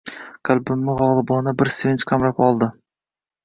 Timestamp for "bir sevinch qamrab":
1.61-2.45